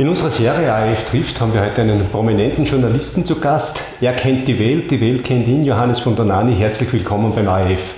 In 0.00 0.08
unserer 0.08 0.30
Serie 0.30 0.72
AF 0.72 1.04
trifft 1.04 1.42
haben 1.42 1.52
wir 1.52 1.60
heute 1.60 1.82
einen 1.82 2.08
prominenten 2.08 2.64
Journalisten 2.64 3.26
zu 3.26 3.38
Gast. 3.38 3.82
Er 4.00 4.14
kennt 4.14 4.48
die 4.48 4.58
Welt, 4.58 4.90
die 4.90 4.98
Welt 4.98 5.22
kennt 5.22 5.46
ihn. 5.46 5.62
Johannes 5.62 6.00
von 6.00 6.16
Donani, 6.16 6.56
herzlich 6.56 6.90
willkommen 6.90 7.34
beim 7.34 7.46
AF. 7.46 7.96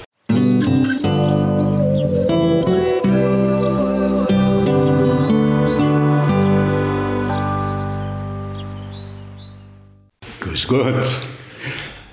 Grüß 10.41 10.67
Gott. 10.67 11.21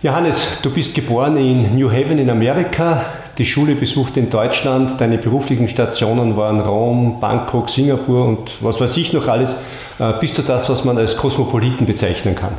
Johannes, 0.03 0.59
du 0.61 0.69
bist 0.69 0.93
geboren 0.93 1.35
in 1.35 1.75
New 1.75 1.89
Haven 1.89 2.19
in 2.19 2.29
Amerika, 2.29 3.05
die 3.39 3.45
Schule 3.45 3.75
besucht 3.75 4.17
in 4.17 4.29
Deutschland, 4.29 4.99
deine 4.99 5.17
beruflichen 5.17 5.69
Stationen 5.69 6.35
waren 6.35 6.59
Rom, 6.59 7.21
Bangkok, 7.21 7.69
Singapur 7.69 8.25
und 8.25 8.51
was 8.59 8.81
weiß 8.81 8.97
ich 8.97 9.13
noch 9.13 9.27
alles. 9.27 9.55
Äh, 9.97 10.13
bist 10.19 10.37
du 10.37 10.41
das, 10.41 10.69
was 10.69 10.83
man 10.83 10.97
als 10.97 11.15
Kosmopoliten 11.15 11.87
bezeichnen 11.87 12.35
kann? 12.35 12.55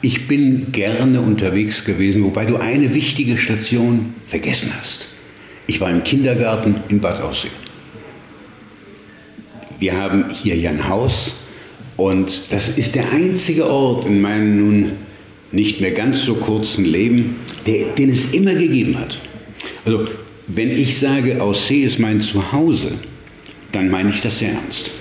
Ich 0.00 0.26
bin 0.26 0.72
gerne 0.72 1.20
unterwegs 1.20 1.84
gewesen, 1.84 2.24
wobei 2.24 2.46
du 2.46 2.56
eine 2.56 2.94
wichtige 2.94 3.36
Station 3.36 4.14
vergessen 4.26 4.72
hast. 4.78 5.08
Ich 5.66 5.80
war 5.80 5.90
im 5.90 6.02
Kindergarten 6.02 6.76
in 6.88 7.00
Bad 7.00 7.20
Aussee. 7.20 7.48
Wir 9.78 10.00
haben 10.00 10.30
hier 10.30 10.56
ja 10.56 10.70
ein 10.70 10.88
Haus 10.88 11.34
und 11.96 12.50
das 12.50 12.68
ist 12.68 12.94
der 12.94 13.12
einzige 13.12 13.70
Ort 13.70 14.06
in 14.06 14.22
meinem 14.22 14.56
nun 14.56 14.92
nicht 15.56 15.80
mehr 15.80 15.90
ganz 15.90 16.22
so 16.22 16.34
kurzen 16.34 16.84
Leben, 16.84 17.36
der, 17.66 17.86
den 17.98 18.10
es 18.10 18.32
immer 18.32 18.54
gegeben 18.54 18.96
hat. 18.98 19.20
Also 19.84 20.06
wenn 20.46 20.70
ich 20.70 20.98
sage, 21.00 21.42
Aussee 21.42 21.82
ist 21.82 21.98
mein 21.98 22.20
Zuhause, 22.20 22.92
dann 23.72 23.90
meine 23.90 24.10
ich 24.10 24.20
das 24.20 24.38
sehr 24.38 24.52
ernst. 24.52 24.92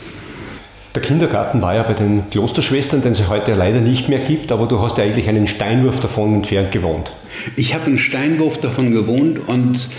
Der 0.95 1.03
Kindergarten 1.03 1.61
war 1.61 1.75
ja 1.75 1.83
bei 1.83 1.93
den 1.93 2.29
Klosterschwestern, 2.31 3.01
den 3.01 3.11
es 3.11 3.27
heute 3.27 3.53
leider 3.53 3.81
nicht 3.81 4.07
mehr 4.07 4.19
gibt, 4.19 4.51
aber 4.51 4.65
du 4.65 4.79
hast 4.79 4.97
ja 4.97 5.03
eigentlich 5.03 5.27
einen 5.27 5.45
Steinwurf 5.45 5.99
davon 5.99 6.35
entfernt 6.35 6.71
gewohnt. 6.71 7.11
Ich 7.57 7.73
habe 7.73 7.87
einen 7.87 7.99
Steinwurf 7.99 8.59
davon 8.59 8.91
gewohnt 8.91 9.41
und 9.45 9.89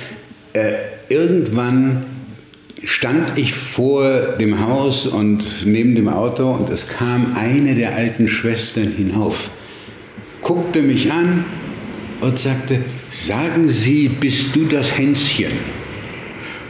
äh, 0.54 0.72
irgendwann 1.10 2.06
stand 2.82 3.36
ich 3.36 3.52
vor 3.52 4.36
dem 4.40 4.66
Haus 4.66 5.06
und 5.06 5.44
neben 5.66 5.94
dem 5.94 6.08
Auto 6.08 6.50
und 6.50 6.70
es 6.70 6.88
kam 6.88 7.36
eine 7.36 7.74
der 7.74 7.94
alten 7.94 8.26
Schwestern 8.26 8.92
hinauf, 8.96 9.50
guckte 10.46 10.80
mich 10.80 11.10
an 11.10 11.44
und 12.20 12.38
sagte, 12.38 12.84
sagen 13.10 13.68
Sie, 13.68 14.08
bist 14.08 14.54
du 14.54 14.66
das 14.66 14.96
Hänschen? 14.96 15.50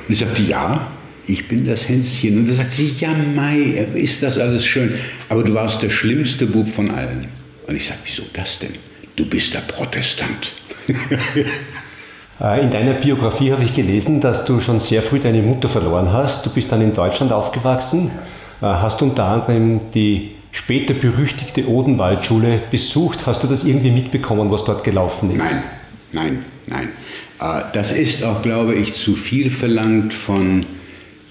Und 0.06 0.12
ich 0.12 0.18
sagte, 0.18 0.42
ja 0.42 0.92
ich 1.26 1.48
bin 1.48 1.64
das 1.64 1.88
Hänschen. 1.88 2.38
Und 2.38 2.48
da 2.48 2.54
sagt 2.54 2.72
sie, 2.72 2.94
ja 2.98 3.10
Mai, 3.12 3.86
ist 3.94 4.22
das 4.22 4.38
alles 4.38 4.64
schön, 4.64 4.94
aber 5.28 5.42
du 5.42 5.54
warst 5.54 5.82
der 5.82 5.90
schlimmste 5.90 6.46
Bub 6.46 6.68
von 6.68 6.90
allen. 6.90 7.28
Und 7.66 7.74
ich 7.74 7.86
sage, 7.86 8.00
wieso 8.04 8.22
das 8.32 8.58
denn? 8.58 8.74
Du 9.16 9.26
bist 9.26 9.54
der 9.54 9.60
Protestant. 9.60 10.52
Äh, 12.38 12.64
in 12.64 12.70
deiner 12.70 12.92
Biografie 12.92 13.50
habe 13.50 13.64
ich 13.64 13.72
gelesen, 13.72 14.20
dass 14.20 14.44
du 14.44 14.60
schon 14.60 14.78
sehr 14.78 15.00
früh 15.00 15.18
deine 15.18 15.40
Mutter 15.40 15.70
verloren 15.70 16.12
hast. 16.12 16.44
Du 16.44 16.50
bist 16.50 16.70
dann 16.70 16.82
in 16.82 16.92
Deutschland 16.92 17.32
aufgewachsen, 17.32 18.10
äh, 18.60 18.66
hast 18.66 19.00
unter 19.00 19.24
anderem 19.24 19.80
die 19.94 20.35
später 20.56 20.94
berüchtigte 20.94 21.68
Odenwaldschule 21.68 22.62
besucht. 22.70 23.26
Hast 23.26 23.42
du 23.42 23.46
das 23.46 23.64
irgendwie 23.64 23.90
mitbekommen, 23.90 24.50
was 24.50 24.64
dort 24.64 24.84
gelaufen 24.84 25.30
ist? 25.30 25.38
Nein, 25.38 25.62
nein, 26.12 26.44
nein. 26.66 26.88
Äh, 27.40 27.64
das 27.74 27.92
ist 27.92 28.24
auch, 28.24 28.40
glaube 28.40 28.74
ich, 28.74 28.94
zu 28.94 29.14
viel 29.14 29.50
verlangt 29.50 30.14
von 30.14 30.64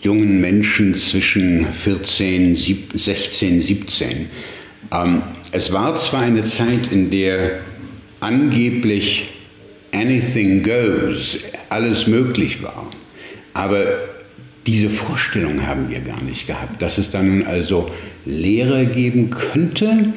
jungen 0.02 0.40
Menschen 0.40 0.94
zwischen 0.94 1.74
14, 1.74 2.54
16, 2.54 3.62
17. 3.62 4.30
es 5.52 5.74
war 5.74 5.96
zwar 5.96 6.22
eine 6.22 6.44
Zeit, 6.44 6.92
in 6.92 7.10
der 7.10 7.60
angeblich 8.20 9.30
anything 9.92 10.62
goes, 10.62 11.40
alles 11.70 12.06
möglich 12.06 12.62
war, 12.62 12.92
aber 13.56 13.88
diese 14.68 14.90
Vorstellung 14.90 15.66
haben 15.66 15.90
wir 15.90 16.00
gar 16.00 16.22
nicht 16.24 16.48
gehabt, 16.48 16.82
dass 16.82 16.98
es 16.98 17.12
dann 17.12 17.46
also 17.46 17.92
Lehrer 18.26 18.86
geben 18.86 19.30
könnte, 19.30 20.14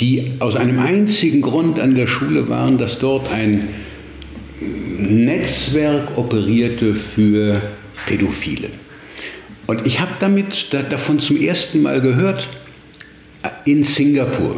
die 0.00 0.32
aus 0.38 0.56
einem 0.56 0.78
einzigen 0.78 1.42
Grund 1.42 1.78
an 1.78 1.94
der 1.94 2.06
Schule 2.06 2.48
waren, 2.48 2.78
dass 2.78 2.98
dort 2.98 3.30
ein 3.32 3.68
Netzwerk 5.00 6.16
operierte 6.16 6.94
für 6.94 7.60
Pädophile. 8.06 8.68
Und 9.66 9.86
ich 9.86 10.00
habe 10.00 10.12
damit 10.18 10.68
da, 10.72 10.82
davon 10.82 11.18
zum 11.18 11.36
ersten 11.36 11.82
Mal 11.82 12.00
gehört 12.00 12.48
in 13.66 13.84
Singapur. 13.84 14.56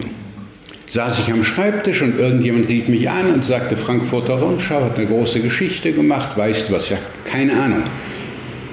Saß 0.89 1.21
ich 1.21 1.33
am 1.33 1.45
Schreibtisch 1.45 2.03
und 2.03 2.19
irgendjemand 2.19 2.69
rief 2.69 2.89
mich 2.89 3.09
an 3.09 3.33
und 3.33 3.45
sagte, 3.45 3.77
Frankfurter 3.77 4.35
Rundschau 4.35 4.83
hat 4.83 4.99
eine 4.99 5.07
große 5.07 5.41
Geschichte 5.41 5.93
gemacht, 5.93 6.37
weißt 6.37 6.69
du 6.69 6.75
was, 6.75 6.91
ja, 6.91 6.99
keine 7.25 7.61
Ahnung. 7.61 7.83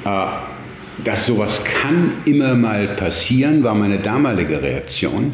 Äh, 0.07 0.27
dass 1.03 1.27
sowas 1.27 1.63
kann 1.63 2.11
immer 2.25 2.55
mal 2.55 2.87
passieren, 2.87 3.63
war 3.63 3.75
meine 3.75 3.99
damalige 3.99 4.63
Reaktion. 4.63 5.31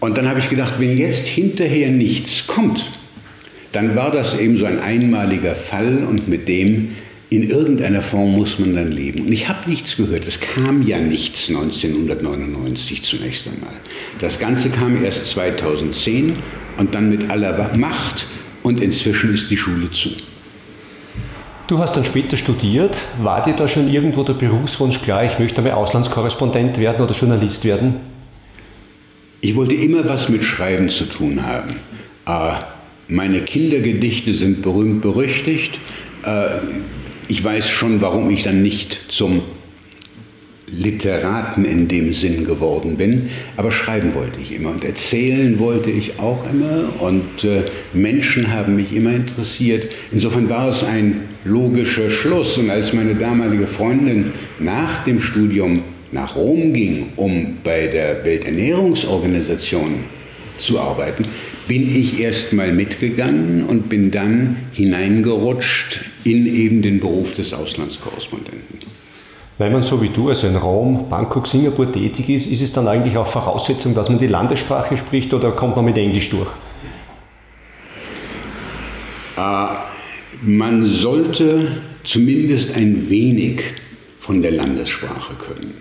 Und 0.00 0.18
dann 0.18 0.28
habe 0.28 0.40
ich 0.40 0.50
gedacht, 0.50 0.74
wenn 0.78 0.98
jetzt 0.98 1.28
hinterher 1.28 1.90
nichts 1.90 2.48
kommt, 2.48 2.90
dann 3.70 3.94
war 3.94 4.10
das 4.10 4.38
eben 4.38 4.58
so 4.58 4.64
ein 4.64 4.80
einmaliger 4.80 5.54
Fall 5.54 6.02
und 6.02 6.26
mit 6.26 6.48
dem 6.48 6.90
in 7.30 7.48
irgendeiner 7.48 8.02
Form 8.02 8.32
muss 8.32 8.58
man 8.58 8.74
dann 8.74 8.90
leben. 8.90 9.26
Und 9.26 9.32
ich 9.32 9.48
habe 9.48 9.70
nichts 9.70 9.96
gehört. 9.96 10.26
Es 10.26 10.40
kam 10.40 10.86
ja 10.86 10.98
nichts 10.98 11.48
1999 11.48 13.02
zunächst 13.02 13.46
einmal. 13.46 13.74
Das 14.18 14.40
Ganze 14.40 14.70
kam 14.70 15.04
erst 15.04 15.26
2010 15.30 16.34
und 16.78 16.94
dann 16.94 17.10
mit 17.10 17.30
aller 17.30 17.76
Macht 17.76 18.26
und 18.64 18.80
inzwischen 18.80 19.32
ist 19.32 19.50
die 19.50 19.56
Schule 19.56 19.90
zu. 19.92 20.10
Du 21.66 21.78
hast 21.78 21.96
dann 21.96 22.04
später 22.04 22.36
studiert. 22.36 22.98
War 23.22 23.42
dir 23.42 23.54
da 23.54 23.66
schon 23.68 23.88
irgendwo 23.88 24.22
der 24.22 24.34
Berufswunsch 24.34 25.00
klar, 25.00 25.24
ich 25.24 25.38
möchte 25.38 25.58
einmal 25.58 25.72
Auslandskorrespondent 25.74 26.78
werden 26.78 27.02
oder 27.02 27.14
Journalist 27.14 27.64
werden? 27.64 28.00
Ich 29.40 29.56
wollte 29.56 29.74
immer 29.74 30.06
was 30.06 30.28
mit 30.28 30.44
Schreiben 30.44 30.90
zu 30.90 31.04
tun 31.04 31.46
haben. 31.46 31.76
Äh, 32.26 32.56
meine 33.08 33.40
Kindergedichte 33.40 34.34
sind 34.34 34.60
berühmt 34.60 35.00
berüchtigt. 35.00 35.80
Äh, 36.24 36.58
ich 37.28 37.42
weiß 37.42 37.70
schon, 37.70 38.02
warum 38.02 38.28
ich 38.30 38.42
dann 38.42 38.62
nicht 38.62 39.00
zum 39.08 39.42
Literaten 40.66 41.64
in 41.64 41.88
dem 41.88 42.12
Sinn 42.12 42.44
geworden 42.44 42.96
bin, 42.96 43.28
aber 43.56 43.70
schreiben 43.70 44.14
wollte 44.14 44.40
ich 44.40 44.52
immer 44.52 44.70
und 44.70 44.84
erzählen 44.84 45.58
wollte 45.58 45.90
ich 45.90 46.18
auch 46.18 46.46
immer 46.50 47.00
und 47.00 47.44
äh, 47.44 47.64
Menschen 47.92 48.52
haben 48.52 48.76
mich 48.76 48.94
immer 48.94 49.14
interessiert. 49.14 49.88
Insofern 50.10 50.48
war 50.48 50.68
es 50.68 50.82
ein 50.82 51.22
logischer 51.44 52.10
Schluss 52.10 52.56
und 52.58 52.70
als 52.70 52.92
meine 52.92 53.14
damalige 53.14 53.66
Freundin 53.66 54.32
nach 54.58 55.04
dem 55.04 55.20
Studium 55.20 55.82
nach 56.12 56.36
Rom 56.36 56.72
ging, 56.72 57.08
um 57.16 57.58
bei 57.62 57.88
der 57.88 58.24
Welternährungsorganisation 58.24 60.04
zu 60.56 60.78
arbeiten, 60.78 61.26
bin 61.66 61.94
ich 61.94 62.20
erst 62.20 62.52
mal 62.52 62.72
mitgegangen 62.72 63.64
und 63.66 63.88
bin 63.88 64.10
dann 64.10 64.56
hineingerutscht 64.72 66.00
in 66.22 66.46
eben 66.46 66.82
den 66.82 67.00
Beruf 67.00 67.34
des 67.34 67.52
Auslandskorrespondenten. 67.52 68.78
Wenn 69.56 69.72
man 69.72 69.82
so 69.82 70.02
wie 70.02 70.08
du, 70.08 70.28
also 70.30 70.48
in 70.48 70.56
Rom, 70.56 71.08
Bangkok, 71.08 71.46
Singapur 71.46 71.90
tätig 71.92 72.28
ist, 72.28 72.46
ist 72.46 72.60
es 72.60 72.72
dann 72.72 72.88
eigentlich 72.88 73.16
auch 73.16 73.26
Voraussetzung, 73.26 73.94
dass 73.94 74.08
man 74.08 74.18
die 74.18 74.26
Landessprache 74.26 74.96
spricht 74.96 75.32
oder 75.32 75.52
kommt 75.52 75.76
man 75.76 75.84
mit 75.84 75.96
Englisch 75.96 76.28
durch? 76.30 76.48
Äh, 79.36 79.66
man 80.42 80.84
sollte 80.84 81.68
zumindest 82.02 82.74
ein 82.74 83.08
wenig 83.08 83.62
von 84.18 84.42
der 84.42 84.50
Landessprache 84.50 85.34
können. 85.34 85.74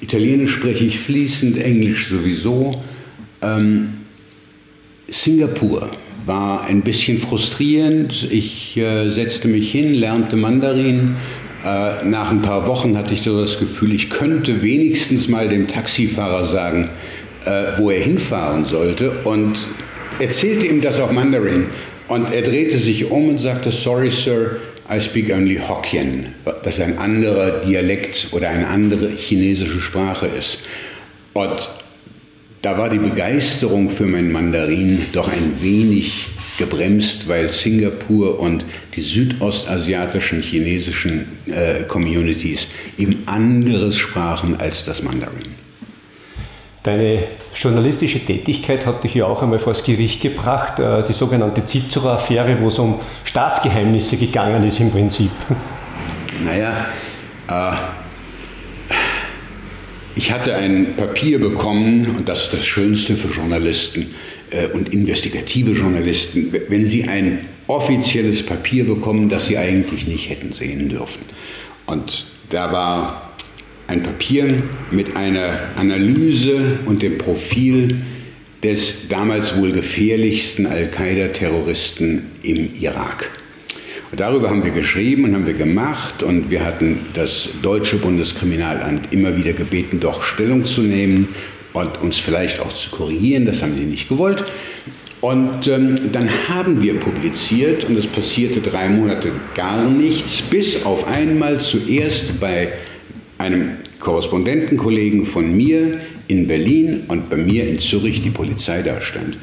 Italienisch 0.00 0.54
spreche 0.54 0.84
ich 0.84 0.98
fließend, 0.98 1.58
Englisch 1.58 2.08
sowieso. 2.08 2.82
Ähm, 3.42 3.94
Singapur 5.08 5.90
war 6.24 6.64
ein 6.64 6.82
bisschen 6.82 7.18
frustrierend. 7.18 8.28
Ich 8.30 8.76
äh, 8.76 9.08
setzte 9.08 9.48
mich 9.48 9.72
hin, 9.72 9.92
lernte 9.94 10.36
Mandarin. 10.36 11.16
Äh, 11.64 12.04
nach 12.04 12.30
ein 12.30 12.42
paar 12.42 12.66
Wochen 12.66 12.96
hatte 12.96 13.14
ich 13.14 13.22
so 13.22 13.40
das 13.40 13.58
Gefühl, 13.58 13.92
ich 13.92 14.10
könnte 14.10 14.62
wenigstens 14.62 15.28
mal 15.28 15.48
dem 15.48 15.66
Taxifahrer 15.66 16.46
sagen, 16.46 16.90
äh, 17.44 17.78
wo 17.78 17.90
er 17.90 18.00
hinfahren 18.00 18.64
sollte 18.64 19.10
und 19.24 19.58
erzählte 20.20 20.66
ihm 20.66 20.80
das 20.80 21.00
auf 21.00 21.10
Mandarin. 21.10 21.66
Und 22.06 22.32
er 22.32 22.42
drehte 22.42 22.78
sich 22.78 23.10
um 23.10 23.28
und 23.28 23.38
sagte, 23.38 23.70
sorry 23.70 24.10
Sir, 24.10 24.56
I 24.90 25.00
speak 25.00 25.30
only 25.30 25.56
Hokkien, 25.58 26.26
das 26.64 26.80
ein 26.80 26.96
anderer 26.98 27.60
Dialekt 27.60 28.28
oder 28.32 28.48
eine 28.48 28.66
andere 28.66 29.10
chinesische 29.10 29.82
Sprache 29.82 30.26
ist. 30.26 30.60
Und 31.34 31.68
da 32.62 32.78
war 32.78 32.88
die 32.88 32.98
Begeisterung 32.98 33.90
für 33.90 34.06
mein 34.06 34.32
Mandarin 34.32 35.04
doch 35.12 35.30
ein 35.30 35.58
wenig 35.60 36.28
gebremst, 36.58 37.28
weil 37.28 37.48
Singapur 37.48 38.38
und 38.38 38.66
die 38.94 39.00
südostasiatischen 39.00 40.42
chinesischen 40.42 41.38
äh, 41.46 41.84
Communities 41.84 42.66
eben 42.98 43.22
anderes 43.26 43.96
sprachen 43.96 44.60
als 44.60 44.84
das 44.84 45.02
Mandarin. 45.02 45.54
Deine 46.82 47.24
journalistische 47.54 48.20
Tätigkeit 48.24 48.86
hat 48.86 49.02
dich 49.04 49.14
ja 49.14 49.26
auch 49.26 49.42
einmal 49.42 49.58
vor 49.58 49.72
das 49.72 49.84
Gericht 49.84 50.20
gebracht, 50.20 50.78
äh, 50.78 51.02
die 51.04 51.12
sogenannte 51.12 51.64
Cicero-Affäre, 51.64 52.58
wo 52.60 52.68
es 52.68 52.78
um 52.78 53.00
Staatsgeheimnisse 53.24 54.16
gegangen 54.16 54.64
ist 54.66 54.80
im 54.80 54.90
Prinzip. 54.90 55.30
Naja, 56.44 56.86
äh, 57.48 57.72
ich 60.14 60.32
hatte 60.32 60.54
ein 60.54 60.96
Papier 60.96 61.38
bekommen, 61.40 62.16
und 62.16 62.28
das 62.28 62.44
ist 62.44 62.52
das 62.52 62.66
Schönste 62.66 63.14
für 63.14 63.28
Journalisten 63.28 64.14
und 64.72 64.92
investigative 64.92 65.72
Journalisten, 65.72 66.52
wenn 66.68 66.86
sie 66.86 67.04
ein 67.04 67.40
offizielles 67.66 68.42
Papier 68.42 68.84
bekommen, 68.84 69.28
das 69.28 69.46
sie 69.46 69.58
eigentlich 69.58 70.06
nicht 70.06 70.28
hätten 70.30 70.52
sehen 70.52 70.88
dürfen. 70.88 71.22
Und 71.86 72.26
da 72.50 72.72
war 72.72 73.32
ein 73.86 74.02
Papier 74.02 74.62
mit 74.90 75.16
einer 75.16 75.70
Analyse 75.76 76.78
und 76.86 77.02
dem 77.02 77.18
Profil 77.18 77.96
des 78.62 79.08
damals 79.08 79.56
wohl 79.56 79.72
gefährlichsten 79.72 80.66
Al-Qaida-Terroristen 80.66 82.26
im 82.42 82.74
Irak. 82.80 83.30
Und 84.10 84.20
darüber 84.20 84.48
haben 84.48 84.64
wir 84.64 84.70
geschrieben 84.70 85.24
und 85.24 85.34
haben 85.34 85.46
wir 85.46 85.54
gemacht 85.54 86.22
und 86.22 86.50
wir 86.50 86.64
hatten 86.64 87.00
das 87.12 87.50
deutsche 87.62 87.96
Bundeskriminalamt 87.96 89.12
immer 89.12 89.36
wieder 89.36 89.52
gebeten, 89.52 90.00
doch 90.00 90.22
Stellung 90.22 90.64
zu 90.64 90.82
nehmen 90.82 91.28
und 91.78 92.00
uns 92.00 92.18
vielleicht 92.18 92.60
auch 92.60 92.72
zu 92.72 92.90
korrigieren. 92.90 93.46
Das 93.46 93.62
haben 93.62 93.76
die 93.76 93.84
nicht 93.84 94.08
gewollt. 94.08 94.44
Und 95.20 95.66
ähm, 95.66 96.12
dann 96.12 96.28
haben 96.48 96.80
wir 96.80 97.00
publiziert 97.00 97.84
und 97.84 97.98
es 97.98 98.06
passierte 98.06 98.60
drei 98.60 98.88
Monate 98.88 99.32
gar 99.54 99.88
nichts, 99.88 100.40
bis 100.42 100.84
auf 100.84 101.08
einmal 101.08 101.58
zuerst 101.58 102.38
bei 102.38 102.72
einem 103.36 103.78
Korrespondentenkollegen 103.98 105.26
von 105.26 105.56
mir 105.56 105.98
in 106.28 106.46
Berlin 106.46 107.04
und 107.08 107.30
bei 107.30 107.36
mir 107.36 107.66
in 107.66 107.80
Zürich 107.80 108.22
die 108.22 108.30
Polizei 108.30 108.82
da 108.82 109.00
stand. 109.00 109.38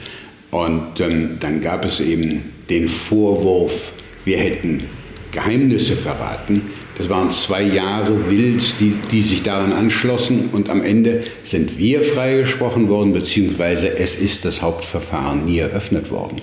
Und 0.51 1.01
ähm, 1.01 1.37
dann 1.41 1.59
gab 1.59 1.83
es 1.83 1.99
eben 1.99 2.45
den 2.69 2.87
Vorwurf, 2.87 3.91
wir 4.23 4.37
hätten 4.37 4.85
Geheimnisse 5.31 5.95
verraten. 5.95 6.61
Das 6.97 7.09
waren 7.09 7.29
zwei 7.29 7.61
Jahre 7.61 8.29
wild, 8.29 8.79
die, 8.79 8.95
die 9.11 9.21
sich 9.21 9.43
daran 9.43 9.73
anschlossen 9.73 10.49
und 10.53 10.69
am 10.69 10.81
Ende 10.81 11.23
sind 11.43 11.77
wir 11.77 12.01
freigesprochen 12.03 12.87
worden, 12.87 13.11
beziehungsweise 13.11 13.97
es 13.97 14.15
ist 14.15 14.45
das 14.45 14.61
Hauptverfahren 14.61 15.45
nie 15.45 15.59
eröffnet 15.59 16.09
worden. 16.09 16.41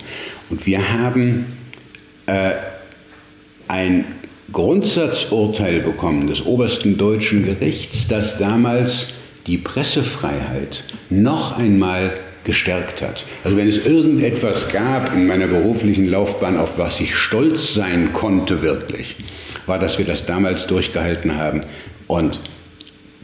Und 0.51 0.67
wir 0.67 0.93
haben 0.93 1.47
äh, 2.27 2.53
ein 3.69 4.05
Grundsatzurteil 4.53 5.81
bekommen 5.81 6.27
des 6.27 6.45
obersten 6.45 6.99
deutschen 6.99 7.47
Gerichts, 7.47 8.07
das 8.07 8.37
damals 8.37 9.09
die 9.47 9.57
Pressefreiheit 9.57 10.85
noch 11.09 11.57
einmal 11.59 12.13
gestärkt 12.45 13.03
hat. 13.03 13.25
Also 13.45 13.57
wenn 13.57 13.69
es 13.69 13.87
irgendetwas 13.87 14.69
gab 14.69 15.13
in 15.13 15.27
meiner 15.27 15.47
beruflichen 15.47 16.07
Laufbahn, 16.09 16.57
auf 16.57 16.79
was 16.79 17.01
ich 17.01 17.15
stolz 17.15 17.75
sein 17.75 18.13
konnte 18.13 18.63
wirklich, 18.63 19.17
war, 19.67 19.79
dass 19.79 19.99
wir 19.99 20.05
das 20.05 20.27
damals 20.27 20.67
durchgehalten 20.67 21.37
haben 21.37 21.63
und 22.09 22.41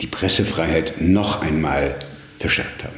die 0.01 0.07
Pressefreiheit 0.07 1.01
noch 1.01 1.43
einmal 1.43 1.97
verstärkt 2.39 2.85
haben. 2.85 2.95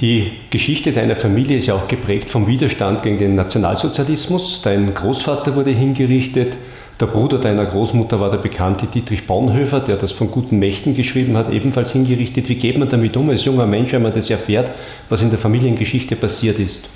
Die 0.00 0.32
Geschichte 0.50 0.92
deiner 0.92 1.16
Familie 1.16 1.56
ist 1.56 1.66
ja 1.66 1.74
auch 1.74 1.88
geprägt 1.88 2.28
vom 2.28 2.46
Widerstand 2.46 3.02
gegen 3.02 3.16
den 3.16 3.34
Nationalsozialismus. 3.34 4.60
Dein 4.62 4.92
Großvater 4.92 5.56
wurde 5.56 5.70
hingerichtet, 5.70 6.58
der 6.98 7.06
Bruder 7.06 7.38
deiner 7.38 7.66
Großmutter 7.66 8.20
war 8.20 8.30
der 8.30 8.38
bekannte 8.38 8.86
Dietrich 8.86 9.26
Bonhoeffer, 9.26 9.80
der 9.80 9.96
das 9.96 10.12
von 10.12 10.30
guten 10.30 10.58
Mächten 10.58 10.94
geschrieben 10.94 11.36
hat, 11.36 11.52
ebenfalls 11.52 11.92
hingerichtet. 11.92 12.48
Wie 12.48 12.54
geht 12.54 12.78
man 12.78 12.88
damit 12.88 13.16
um 13.16 13.28
als 13.28 13.44
junger 13.44 13.66
Mensch, 13.66 13.92
wenn 13.92 14.02
man 14.02 14.14
das 14.14 14.30
erfährt, 14.30 14.74
was 15.08 15.20
in 15.20 15.30
der 15.30 15.38
Familiengeschichte 15.38 16.16
passiert 16.16 16.58
ist? 16.58 16.88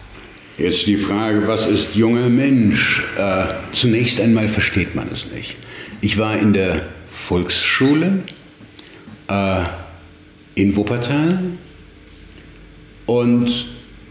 Jetzt 0.57 0.87
die 0.87 0.97
Frage, 0.97 1.47
was 1.47 1.67
ist 1.67 1.95
junger 1.95 2.29
Mensch? 2.29 3.03
Äh, 3.17 3.45
zunächst 3.73 4.21
einmal 4.21 4.49
versteht 4.49 4.95
man 4.95 5.09
es 5.13 5.31
nicht. 5.33 5.57
Ich 6.01 6.19
war 6.19 6.39
in 6.39 6.53
der 6.53 6.83
Volksschule 7.13 8.25
äh, 9.29 9.61
in 10.55 10.77
Wuppertal 10.77 11.41
und 13.07 13.67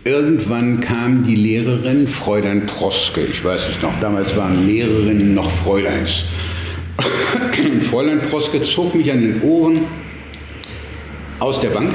Irgendwann 0.09 0.79
kam 0.79 1.23
die 1.23 1.35
Lehrerin, 1.35 2.07
Fräulein 2.07 2.65
Proske, 2.65 3.21
ich 3.21 3.45
weiß 3.45 3.69
es 3.69 3.79
noch, 3.83 3.93
damals 3.99 4.35
waren 4.35 4.65
Lehrerinnen 4.65 5.35
noch 5.35 5.51
Fräuleins. 5.51 6.23
Fräulein 7.91 8.19
Proske 8.19 8.63
zog 8.63 8.95
mich 8.95 9.11
an 9.11 9.21
den 9.21 9.39
Ohren 9.43 9.81
aus 11.37 11.61
der 11.61 11.69
Bank, 11.69 11.93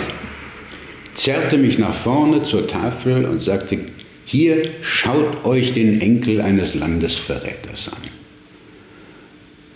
zerrte 1.15 1.59
mich 1.59 1.81
nach 1.81 1.93
vorne 1.93 2.45
zur 2.45 2.69
Tafel 2.69 3.25
und 3.25 3.41
sagte, 3.41 3.81
hier 4.25 4.71
schaut 4.81 5.45
euch 5.45 5.75
den 5.75 6.01
Enkel 6.01 6.41
eines 6.41 6.77
Landesverräters 6.77 7.89
an. 7.89 8.11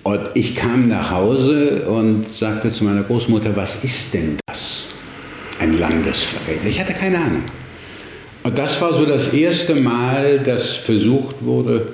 Und 0.05 0.21
ich 0.35 0.55
kam 0.55 0.87
nach 0.87 1.11
Hause 1.11 1.89
und 1.89 2.33
sagte 2.37 2.71
zu 2.71 2.85
meiner 2.85 3.03
Großmutter, 3.03 3.57
was 3.57 3.83
ist 3.83 4.15
denn 4.15 4.39
das? 4.47 4.85
Ein 5.59 5.77
Landesverräter. 5.81 6.69
Ich 6.69 6.79
hatte 6.79 6.93
keine 6.93 7.19
Ahnung. 7.19 7.43
Und 8.49 8.59
das 8.59 8.81
war 8.81 8.95
so 8.95 9.05
das 9.05 9.35
erste 9.35 9.75
Mal, 9.75 10.39
dass 10.39 10.73
versucht 10.73 11.45
wurde, 11.45 11.93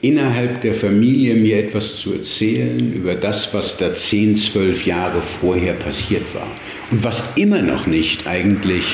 innerhalb 0.00 0.60
der 0.60 0.72
Familie 0.72 1.34
mir 1.34 1.64
etwas 1.64 1.96
zu 1.96 2.12
erzählen 2.12 2.92
über 2.92 3.16
das, 3.16 3.52
was 3.52 3.76
da 3.76 3.92
zehn, 3.92 4.36
zwölf 4.36 4.86
Jahre 4.86 5.20
vorher 5.22 5.72
passiert 5.72 6.32
war. 6.32 6.46
Und 6.92 7.02
was 7.02 7.24
immer 7.34 7.60
noch 7.60 7.88
nicht 7.88 8.28
eigentlich 8.28 8.84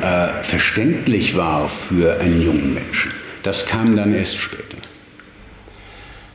äh, 0.00 0.44
verständlich 0.44 1.36
war 1.36 1.68
für 1.68 2.20
einen 2.20 2.40
jungen 2.40 2.74
Menschen. 2.74 3.10
Das 3.42 3.66
kam 3.66 3.96
dann 3.96 4.14
erst 4.14 4.36
später. 4.36 4.78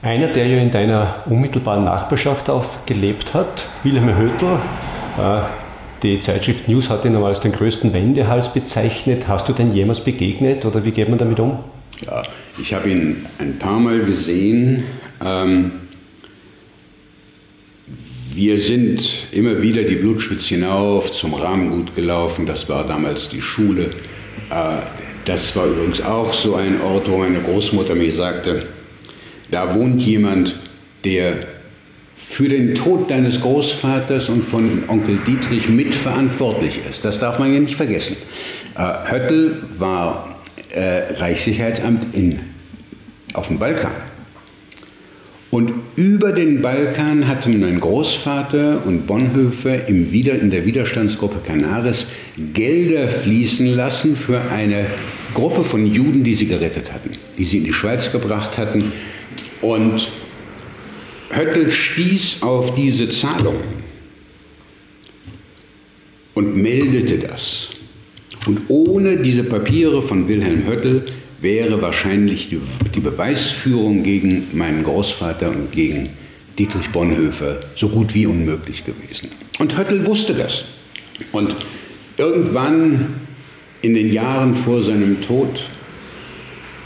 Einer, 0.01 0.27
der 0.27 0.47
ja 0.47 0.61
in 0.61 0.71
deiner 0.71 1.23
unmittelbaren 1.27 1.85
Nachbarschaft 1.85 2.49
aufgelebt 2.49 3.33
hat, 3.33 3.67
Wilhelm 3.83 4.17
Hötl, 4.17 4.59
äh, 5.17 5.68
die 6.03 6.19
Zeitschrift 6.19 6.67
News 6.67 6.89
hat 6.89 7.05
ihn 7.05 7.15
einmal 7.15 7.29
als 7.29 7.41
den 7.41 7.51
größten 7.51 7.93
Wendehals 7.93 8.53
bezeichnet. 8.53 9.27
Hast 9.27 9.49
du 9.49 9.53
denn 9.53 9.73
jemals 9.73 10.03
begegnet 10.03 10.65
oder 10.65 10.83
wie 10.85 10.91
geht 10.91 11.09
man 11.09 11.17
damit 11.17 11.39
um? 11.39 11.59
Ja, 12.05 12.23
ich 12.59 12.73
habe 12.73 12.89
ihn 12.89 13.25
ein 13.39 13.57
paar 13.59 13.79
Mal 13.79 13.99
gesehen. 13.99 14.83
Ähm, 15.23 15.71
wir 18.33 18.59
sind 18.59 19.27
immer 19.31 19.61
wieder 19.61 19.83
die 19.83 19.95
Blutschwitz 19.95 20.45
hinauf 20.45 21.11
zum 21.11 21.33
Rahmengut 21.33 21.95
gelaufen. 21.95 22.45
Das 22.45 22.69
war 22.69 22.87
damals 22.87 23.27
die 23.29 23.41
Schule. 23.41 23.91
Äh, 24.49 24.81
das 25.25 25.55
war 25.55 25.65
übrigens 25.65 26.01
auch 26.01 26.33
so 26.33 26.55
ein 26.55 26.81
Ort, 26.81 27.09
wo 27.09 27.17
meine 27.17 27.41
Großmutter 27.41 27.95
mir 27.95 28.11
sagte, 28.11 28.67
da 29.51 29.75
wohnt 29.75 30.01
jemand, 30.01 30.55
der 31.03 31.58
für 32.27 32.49
den 32.49 32.75
Tod 32.75 33.09
deines 33.09 33.41
Großvaters 33.41 34.29
und 34.29 34.43
von 34.43 34.83
Onkel 34.87 35.19
Dietrich 35.25 35.69
mitverantwortlich 35.69 36.81
ist. 36.89 37.05
Das 37.05 37.19
darf 37.19 37.39
man 37.39 37.53
ja 37.53 37.59
nicht 37.59 37.75
vergessen. 37.75 38.17
Äh, 38.77 39.11
Höttl 39.11 39.63
war 39.77 40.39
äh, 40.71 41.13
Reichssicherheitsamt 41.15 42.13
in, 42.13 42.39
auf 43.33 43.47
dem 43.47 43.57
Balkan. 43.57 43.91
Und 45.51 45.73
über 45.95 46.31
den 46.31 46.61
Balkan 46.61 47.27
hatten 47.27 47.59
mein 47.59 47.79
Großvater 47.79 48.85
und 48.85 49.07
Bonhoeffer 49.07 49.87
im 49.87 50.11
Wider, 50.11 50.39
in 50.39 50.51
der 50.51 50.63
Widerstandsgruppe 50.63 51.39
Canaris 51.43 52.05
Gelder 52.53 53.07
fließen 53.07 53.65
lassen 53.65 54.15
für 54.15 54.39
eine 54.51 54.85
Gruppe 55.33 55.63
von 55.63 55.87
Juden, 55.87 56.23
die 56.23 56.35
sie 56.35 56.45
gerettet 56.45 56.93
hatten, 56.93 57.17
die 57.37 57.45
sie 57.45 57.57
in 57.57 57.63
die 57.63 57.73
Schweiz 57.73 58.11
gebracht 58.11 58.59
hatten. 58.59 58.91
Und 59.61 60.11
Höttl 61.29 61.69
stieß 61.69 62.41
auf 62.41 62.73
diese 62.75 63.09
Zahlung 63.09 63.57
und 66.33 66.55
meldete 66.55 67.19
das. 67.19 67.69
Und 68.45 68.61
ohne 68.67 69.17
diese 69.17 69.43
Papiere 69.43 70.01
von 70.01 70.27
Wilhelm 70.27 70.65
Höttl 70.65 71.05
wäre 71.41 71.81
wahrscheinlich 71.81 72.49
die, 72.49 72.59
die 72.95 72.99
Beweisführung 72.99 74.03
gegen 74.03 74.47
meinen 74.53 74.83
Großvater 74.83 75.49
und 75.49 75.71
gegen 75.71 76.09
Dietrich 76.57 76.89
Bonhoeffer 76.89 77.61
so 77.75 77.89
gut 77.89 78.13
wie 78.15 78.25
unmöglich 78.25 78.83
gewesen. 78.85 79.29
Und 79.59 79.77
Höttl 79.77 80.05
wusste 80.05 80.33
das. 80.33 80.65
Und 81.31 81.55
irgendwann 82.17 83.21
in 83.81 83.93
den 83.93 84.11
Jahren 84.11 84.55
vor 84.55 84.81
seinem 84.81 85.21
Tod 85.21 85.69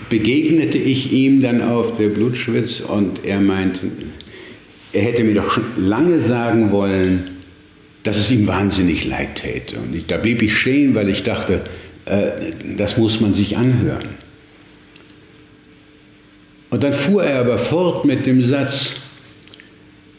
begegnete 0.10 0.78
ich 0.78 1.12
ihm 1.12 1.42
dann 1.42 1.62
auf 1.62 1.98
der 1.98 2.10
Blutschwitz 2.10 2.82
und 2.82 3.26
er 3.26 3.40
meinte, 3.40 3.88
er 4.94 5.02
hätte 5.02 5.24
mir 5.24 5.36
doch 5.36 5.52
schon 5.52 5.66
lange 5.76 6.22
sagen 6.22 6.72
wollen, 6.72 7.32
dass 8.04 8.18
es 8.18 8.32
ihm 8.32 8.48
wahnsinnig 8.48 9.06
leid 9.06 9.36
täte. 9.36 9.78
Und 9.78 9.96
ich, 9.96 10.06
da 10.06 10.18
blieb 10.18 10.42
ich 10.42 10.58
stehen, 10.58 10.94
weil 10.94 11.10
ich 11.10 11.24
dachte, 11.24 11.62
äh, 12.06 12.52
das 12.78 12.98
muss 12.98 13.20
man 13.20 13.34
sich 13.34 13.58
anhören. 13.58 14.10
Und 16.70 16.84
dann 16.84 16.94
fuhr 16.94 17.24
er 17.24 17.40
aber 17.40 17.58
fort 17.58 18.06
mit 18.06 18.26
dem 18.26 18.44
Satz, 18.44 18.96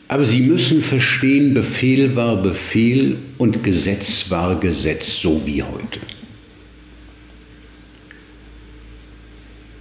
aber 0.07 0.25
Sie 0.25 0.40
müssen 0.40 0.83
verstehen, 0.83 1.54
Befehl 1.54 2.14
war 2.14 2.40
Befehl 2.40 3.16
und 3.38 3.64
Gesetz 3.64 4.31
war 4.31 4.61
Gesetz, 4.61 5.21
so 5.21 5.43
wie 5.45 5.62
heute. 5.62 6.00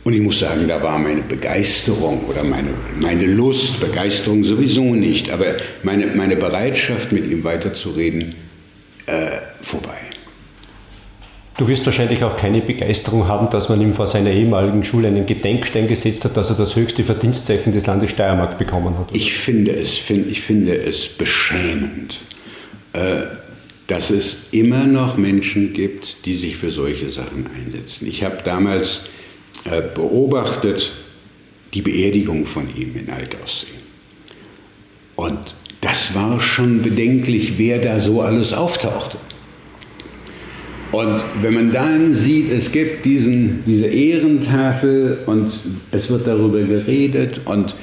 Und 0.03 0.13
ich 0.13 0.22
muss 0.22 0.39
sagen, 0.39 0.67
da 0.67 0.83
war 0.83 1.00
meine 1.00 1.22
Begeisterung 1.22 2.25
oder 2.25 2.43
meine, 2.43 2.69
meine 3.00 3.25
Lust, 3.25 3.79
Begeisterung 3.79 4.43
sowieso 4.43 4.93
nicht, 4.95 5.31
aber 5.31 5.55
meine, 5.81 6.07
meine 6.07 6.36
Bereitschaft, 6.36 7.13
mit 7.13 7.29
ihm 7.29 7.43
weiterzureden, 7.43 8.36
äh, 9.05 9.39
vorbei. 9.62 9.98
Du 11.57 11.67
wirst 11.67 11.86
wahrscheinlich 11.86 12.24
auch 12.24 12.36
keine 12.36 12.62
Begeisterung 12.62 13.27
haben, 13.27 13.50
dass 13.50 13.69
man 13.69 13.79
ihm 13.79 13.93
vor 13.93 14.07
seiner 14.07 14.31
ehemaligen 14.31 14.83
Schule 14.83 15.07
einen 15.07 15.25
Gedenkstein 15.25 15.88
gesetzt 15.88 16.25
hat, 16.25 16.36
dass 16.36 16.50
er 16.50 16.55
das 16.55 16.75
höchste 16.75 17.03
Verdienstzeichen 17.03 17.72
des 17.72 17.86
Landes 17.86 18.12
Steiermark 18.12 18.57
bekommen 18.57 18.98
hat. 18.98 19.15
Ich 19.15 19.33
finde 19.33 19.72
es, 19.72 19.93
find, 19.93 20.29
ich 20.29 20.41
finde 20.41 20.75
es 20.75 21.07
beschämend, 21.07 22.19
äh, 22.93 23.22
dass 23.88 24.10
es 24.10 24.50
immer 24.51 24.86
noch 24.88 25.17
Menschen 25.17 25.74
gibt, 25.74 26.25
die 26.25 26.33
sich 26.33 26.57
für 26.57 26.72
solche 26.72 27.10
Sachen 27.12 27.48
einsetzen. 27.55 28.07
Ich 28.07 28.24
habe 28.24 28.39
damals 28.43 29.10
beobachtet 29.63 30.91
die 31.74 31.82
Beerdigung 31.82 32.46
von 32.46 32.67
ihm 32.75 32.96
in 32.96 33.10
Altaussee. 33.10 33.67
Und 35.15 35.55
das 35.82 36.15
war 36.15 36.39
schon 36.39 36.82
bedenklich, 36.82 37.53
wer 37.58 37.79
da 37.79 38.00
so 38.00 38.22
alles 38.22 38.53
auftauchte. 38.53 39.17
Und 40.91 41.24
wenn 41.41 41.55
man 41.55 41.72
dann 41.72 42.13
sieht, 42.13 42.51
es 42.51 42.72
gibt 42.72 43.03
diesen, 43.03 43.63
diese 43.65 43.88
Ehrentafel 43.88 45.20
und 45.25 45.51
es 45.91 46.10
wird 46.10 46.27
darüber 46.27 46.62
geredet 46.62 47.41
und 47.46 47.75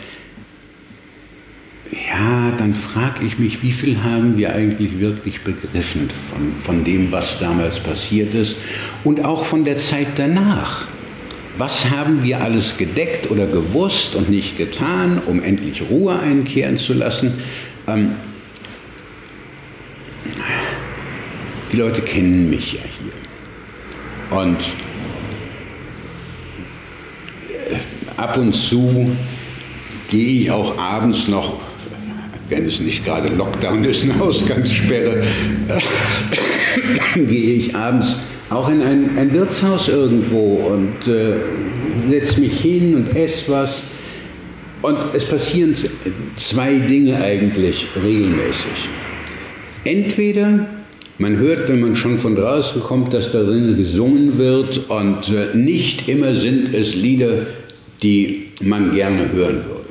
ja, 2.08 2.52
dann 2.56 2.72
frage 2.72 3.24
ich 3.26 3.38
mich, 3.38 3.64
wie 3.64 3.72
viel 3.72 4.04
haben 4.04 4.36
wir 4.36 4.54
eigentlich 4.54 5.00
wirklich 5.00 5.42
begriffen 5.42 6.08
von, 6.30 6.52
von 6.60 6.84
dem, 6.84 7.10
was 7.10 7.40
damals 7.40 7.80
passiert 7.80 8.32
ist 8.32 8.56
und 9.02 9.24
auch 9.24 9.44
von 9.44 9.64
der 9.64 9.76
Zeit 9.76 10.06
danach. 10.14 10.86
Was 11.60 11.90
haben 11.90 12.24
wir 12.24 12.40
alles 12.40 12.78
gedeckt 12.78 13.30
oder 13.30 13.46
gewusst 13.46 14.14
und 14.14 14.30
nicht 14.30 14.56
getan, 14.56 15.20
um 15.26 15.42
endlich 15.42 15.82
Ruhe 15.90 16.18
einkehren 16.18 16.78
zu 16.78 16.94
lassen? 16.94 17.34
Ähm, 17.86 18.12
die 21.70 21.76
Leute 21.76 22.00
kennen 22.00 22.48
mich 22.48 22.72
ja 22.72 22.80
hier. 22.80 24.38
Und 24.38 24.56
äh, 27.50 27.76
ab 28.16 28.38
und 28.38 28.54
zu 28.54 29.14
gehe 30.08 30.40
ich 30.40 30.50
auch 30.50 30.78
abends 30.78 31.28
noch, 31.28 31.60
wenn 32.48 32.64
es 32.64 32.80
nicht 32.80 33.04
gerade 33.04 33.28
Lockdown 33.28 33.84
ist, 33.84 34.02
eine 34.10 34.18
Ausgangssperre, 34.22 35.24
gehe 37.16 37.52
ich 37.52 37.76
abends 37.76 38.16
auch 38.50 38.68
in 38.68 38.82
ein, 38.82 39.16
ein 39.16 39.32
Wirtshaus 39.32 39.88
irgendwo 39.88 40.56
und 40.56 41.06
äh, 41.06 41.36
setze 42.08 42.40
mich 42.40 42.60
hin 42.60 42.96
und 42.96 43.16
esse 43.16 43.50
was. 43.50 43.84
Und 44.82 44.98
es 45.14 45.24
passieren 45.24 45.74
zwei 46.36 46.78
Dinge 46.78 47.16
eigentlich 47.22 47.86
regelmäßig. 48.02 48.88
Entweder 49.84 50.66
man 51.18 51.36
hört, 51.36 51.68
wenn 51.68 51.80
man 51.80 51.94
schon 51.94 52.18
von 52.18 52.34
draußen 52.34 52.82
kommt, 52.82 53.12
dass 53.12 53.30
darin 53.30 53.76
gesungen 53.76 54.38
wird 54.38 54.88
und 54.88 55.28
äh, 55.28 55.56
nicht 55.56 56.08
immer 56.08 56.34
sind 56.34 56.74
es 56.74 56.94
Lieder, 56.94 57.46
die 58.02 58.48
man 58.62 58.92
gerne 58.92 59.30
hören 59.32 59.62
würde. 59.66 59.90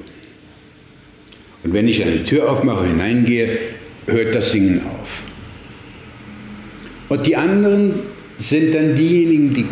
Und 1.63 1.73
wenn 1.73 1.87
ich 1.87 2.03
eine 2.03 2.23
Tür 2.25 2.51
aufmache, 2.51 2.87
hineingehe, 2.87 3.57
hört 4.07 4.33
das 4.33 4.51
Singen 4.51 4.81
auf. 4.99 5.21
Und 7.09 7.27
die 7.27 7.35
anderen 7.35 7.93
sind 8.39 8.73
dann 8.73 8.95
diejenigen, 8.95 9.53
die, 9.53 9.65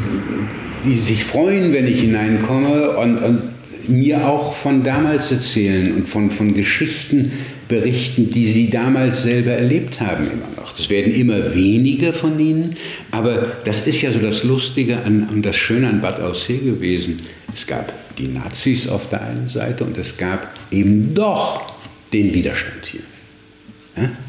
die 0.86 0.96
sich 0.96 1.24
freuen, 1.24 1.74
wenn 1.74 1.88
ich 1.88 2.02
hineinkomme 2.02 2.98
und, 2.98 3.18
und 3.18 3.42
mir 3.88 4.28
auch 4.28 4.54
von 4.56 4.84
damals 4.84 5.32
erzählen 5.32 5.94
und 5.94 6.10
von, 6.10 6.30
von 6.30 6.54
Geschichten 6.54 7.32
berichten, 7.68 8.30
die 8.30 8.46
sie 8.46 8.70
damals 8.70 9.24
selber 9.24 9.52
erlebt 9.52 10.02
haben 10.02 10.26
immer 10.26 10.62
noch. 10.62 10.74
Das 10.74 10.90
werden 10.90 11.14
immer 11.14 11.56
weniger 11.56 12.14
von 12.14 12.40
ihnen, 12.40 12.76
aber 13.12 13.54
das 13.64 13.88
ist 13.88 14.02
ja 14.02 14.12
so 14.12 14.20
das 14.20 14.44
Lustige 14.44 15.04
an, 15.04 15.30
und 15.32 15.46
das 15.46 15.56
Schöne 15.56 15.88
an 15.88 16.02
Bad 16.02 16.20
Aussee 16.20 16.58
gewesen. 16.58 17.22
Es 17.54 17.66
gab 17.66 17.94
die 18.18 18.28
Nazis 18.28 18.88
auf 18.88 19.10
der 19.10 19.22
einen 19.22 19.48
Seite 19.48 19.84
und 19.84 19.98
es 19.98 20.18
gab 20.18 20.54
eben 20.72 21.14
doch 21.14 21.74
den 22.14 22.34
Widerstand 22.34 22.86
hier. 22.86 23.02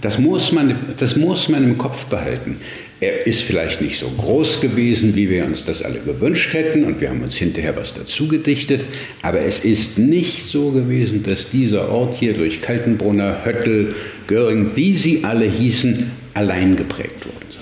Das 0.01 0.19
muss, 0.19 0.53
man, 0.53 0.75
das 0.97 1.17
muss 1.17 1.49
man 1.49 1.63
im 1.63 1.77
Kopf 1.77 2.07
behalten. 2.07 2.57
Er 3.01 3.29
ist 3.29 3.43
vielleicht 3.43 3.81
nicht 3.81 3.97
so 3.99 4.09
groß 4.09 4.61
gewesen, 4.61 5.15
wie 5.15 5.31
wir 5.31 5.45
uns 5.45 5.65
das 5.65 5.83
alle 5.83 6.01
gewünscht 6.01 6.53
hätten, 6.53 6.83
und 6.83 7.01
wir 7.01 7.11
haben 7.11 7.23
uns 7.23 7.37
hinterher 7.37 7.77
was 7.77 7.95
dazu 7.95 8.27
gedichtet, 8.27 8.85
aber 9.23 9.41
es 9.41 9.61
ist 9.61 9.99
nicht 9.99 10.49
so 10.49 10.73
gewesen, 10.73 11.23
dass 11.23 11.49
dieser 11.51 11.91
Ort 11.91 12.17
hier 12.17 12.35
durch 12.35 12.61
Kaltenbrunner, 12.61 13.45
Höttel, 13.45 13.95
Göring, 14.27 14.73
wie 14.75 14.95
sie 14.95 15.23
alle 15.23 15.45
hießen, 15.45 16.11
allein 16.35 16.75
geprägt 16.75 17.25
worden 17.25 17.47
sei. 17.51 17.61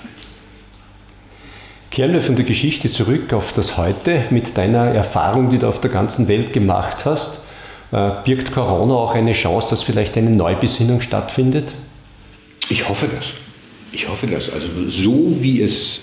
Kehren 1.90 2.14
wir 2.14 2.22
von 2.22 2.36
der 2.36 2.46
Geschichte 2.46 2.90
zurück 2.90 3.34
auf 3.34 3.52
das 3.52 3.76
Heute 3.76 4.22
mit 4.30 4.56
deiner 4.56 4.86
Erfahrung, 4.86 5.50
die 5.50 5.58
du 5.58 5.68
auf 5.68 5.82
der 5.82 5.90
ganzen 5.90 6.28
Welt 6.28 6.54
gemacht 6.54 7.04
hast. 7.04 7.40
Äh, 7.92 8.10
birgt 8.24 8.52
Corona 8.52 8.94
auch 8.94 9.14
eine 9.14 9.32
Chance, 9.32 9.68
dass 9.70 9.82
vielleicht 9.82 10.16
eine 10.16 10.30
Neubesinnung 10.30 11.02
stattfindet? 11.02 11.74
Ich 12.70 12.88
hoffe 12.88 13.06
das. 13.14 13.34
Ich 13.96 14.06
hoffe 14.06 14.26
das. 14.26 14.52
Also 14.52 14.68
so 14.88 15.38
wie 15.40 15.62
es 15.62 16.02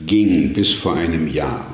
ging 0.00 0.54
bis 0.54 0.72
vor 0.72 0.94
einem 0.94 1.28
Jahr, 1.28 1.70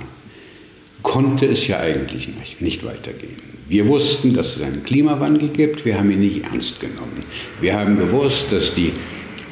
konnte 1.02 1.46
es 1.46 1.68
ja 1.68 1.78
eigentlich 1.78 2.26
nicht, 2.26 2.60
nicht 2.60 2.84
weitergehen. 2.84 3.36
Wir 3.68 3.86
wussten, 3.86 4.34
dass 4.34 4.56
es 4.56 4.62
einen 4.62 4.82
Klimawandel 4.82 5.50
gibt, 5.50 5.84
wir 5.84 5.98
haben 5.98 6.10
ihn 6.10 6.18
nicht 6.18 6.42
ernst 6.46 6.80
genommen. 6.80 7.22
Wir 7.60 7.74
haben 7.74 7.96
gewusst, 7.96 8.50
dass 8.50 8.74
die 8.74 8.90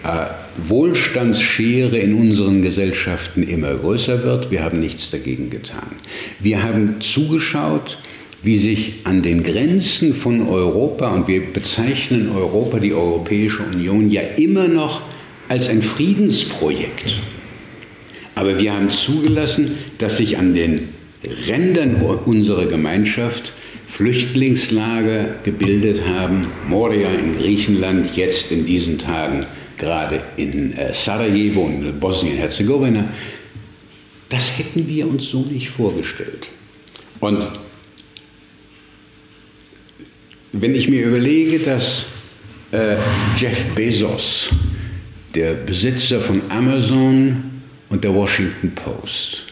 äh, 0.03 0.27
Wohlstandsschere 0.67 1.97
in 1.97 2.15
unseren 2.15 2.63
Gesellschaften 2.63 3.45
immer 3.45 3.75
größer 3.75 4.25
wird, 4.25 4.51
wir 4.51 4.65
haben 4.65 4.81
nichts 4.81 5.13
dagegen 5.13 5.49
getan. 5.49 5.95
Wir 6.41 6.65
haben 6.65 7.01
zugeschaut, 7.01 7.99
wie 8.43 8.59
sich 8.59 8.97
an 9.05 9.23
den 9.23 9.45
Grenzen 9.45 10.13
von 10.13 10.49
Europa, 10.49 11.15
und 11.15 11.29
wir 11.29 11.53
bezeichnen 11.53 12.33
Europa, 12.35 12.81
die 12.81 12.95
Europäische 12.95 13.63
Union, 13.63 14.11
ja 14.11 14.23
immer 14.23 14.67
noch 14.67 15.14
als 15.49 15.69
ein 15.69 15.83
Friedensprojekt. 15.83 17.21
Aber 18.35 18.59
wir 18.59 18.75
haben 18.75 18.91
zugelassen, 18.91 19.79
dass 19.99 20.17
sich 20.17 20.39
an 20.39 20.55
den 20.55 20.89
Rändern 21.47 22.03
unserer 22.03 22.67
Gemeinschaft 22.67 23.53
Flüchtlingslager 23.89 25.37
gebildet 25.45 26.05
haben. 26.05 26.49
Moria 26.69 27.11
in 27.11 27.39
Griechenland, 27.39 28.17
jetzt 28.17 28.51
in 28.51 28.67
diesen 28.67 28.99
Tagen 28.99 29.47
gerade 29.79 30.23
in 30.37 30.73
äh, 30.73 30.93
Sarajevo 30.93 31.63
und 31.63 32.01
Bosnien-Herzegowina. 32.01 33.09
Das 34.29 34.59
hätten 34.59 34.89
wir 34.89 35.07
uns 35.07 35.27
so 35.27 35.43
nicht 35.43 35.71
vorgestellt. 35.71 36.49
Und 37.21 37.47
wenn 40.53 40.75
ich 40.75 40.89
mir 40.89 41.05
überlege, 41.05 41.59
dass 41.59 42.07
äh, 42.73 42.97
Jeff 43.37 43.65
Bezos 43.75 44.51
der 45.35 45.55
Besitzer 45.55 46.21
von 46.21 46.43
Amazon 46.49 47.43
und 47.91 48.05
der 48.05 48.15
Washington 48.15 48.73
Post, 48.75 49.45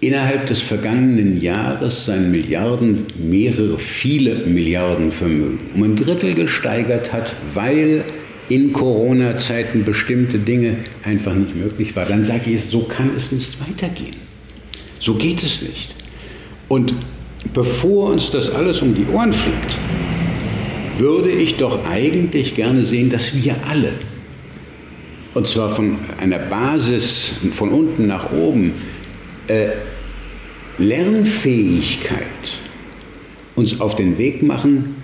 innerhalb 0.00 0.46
des 0.46 0.60
vergangenen 0.60 1.40
Jahres 1.40 2.04
sein 2.04 2.30
Milliarden, 2.30 3.06
mehrere, 3.18 3.78
viele 3.78 4.46
Milliarden 4.46 5.10
Vermögen 5.10 5.58
um 5.74 5.82
ein 5.82 5.96
Drittel 5.96 6.34
gesteigert 6.34 7.12
hat, 7.12 7.34
weil 7.54 8.04
in 8.48 8.72
Corona-Zeiten 8.72 9.84
bestimmte 9.84 10.38
Dinge 10.38 10.76
einfach 11.02 11.34
nicht 11.34 11.56
möglich 11.56 11.96
waren, 11.96 12.08
dann 12.08 12.24
sage 12.24 12.50
ich, 12.50 12.64
so 12.64 12.82
kann 12.82 13.10
es 13.16 13.32
nicht 13.32 13.58
weitergehen. 13.60 14.16
So 15.00 15.14
geht 15.14 15.42
es 15.42 15.62
nicht. 15.62 15.94
Und 16.68 16.94
bevor 17.54 18.10
uns 18.10 18.30
das 18.30 18.50
alles 18.50 18.82
um 18.82 18.94
die 18.94 19.06
Ohren 19.12 19.32
fliegt, 19.32 19.78
würde 20.98 21.30
ich 21.30 21.56
doch 21.56 21.84
eigentlich 21.86 22.54
gerne 22.54 22.84
sehen, 22.84 23.10
dass 23.10 23.34
wir 23.34 23.56
alle 23.68 23.92
und 25.36 25.46
zwar 25.46 25.76
von 25.76 25.98
einer 26.18 26.38
Basis 26.38 27.34
von 27.52 27.68
unten 27.68 28.06
nach 28.06 28.32
oben, 28.32 28.72
äh, 29.48 29.68
Lernfähigkeit 30.78 32.16
uns 33.54 33.78
auf 33.82 33.96
den 33.96 34.16
Weg 34.16 34.42
machen, 34.42 34.94